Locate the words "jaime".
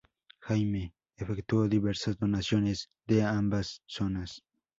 0.39-0.79